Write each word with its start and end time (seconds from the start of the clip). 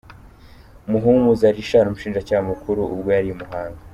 Muhumuza 0.91 1.53
Richard 1.55 1.85
Umushinjacyaha 1.89 2.47
Mukuru 2.51 2.79
ubwo 2.95 3.09
yari 3.17 3.29
i 3.33 3.39
Muhanga. 3.39 3.81